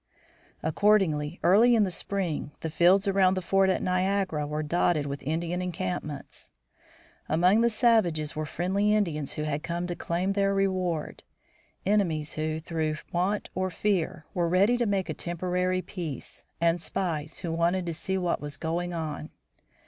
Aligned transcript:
Accordingly, 0.63 1.39
early 1.43 1.75
in 1.75 1.83
the 1.83 1.91
spring, 1.91 2.53
the 2.61 2.71
fields 2.71 3.07
around 3.07 3.35
the 3.37 3.39
fort 3.43 3.69
at 3.69 3.83
Niagara 3.83 4.47
were 4.47 4.63
dotted 4.63 5.05
with 5.05 5.21
Indian 5.21 5.61
encampments. 5.61 6.49
Among 7.29 7.61
the 7.61 7.69
savages 7.69 8.35
were 8.35 8.47
friendly 8.47 8.95
Indians 8.95 9.33
who 9.33 9.43
had 9.43 9.61
come 9.61 9.85
to 9.85 9.95
claim 9.95 10.33
their 10.33 10.55
reward; 10.55 11.21
enemies 11.85 12.33
who, 12.33 12.59
through 12.59 12.95
want 13.11 13.51
or 13.53 13.69
fear, 13.69 14.25
were 14.33 14.49
ready 14.49 14.75
to 14.79 14.87
make 14.87 15.07
a 15.07 15.13
temporary 15.13 15.83
peace, 15.83 16.45
and 16.59 16.81
spies, 16.81 17.37
who 17.41 17.51
wanted 17.51 17.85
to 17.85 17.93
see 17.93 18.17
what 18.17 18.41
was 18.41 18.57
going 18.57 18.95
on. 18.95 19.29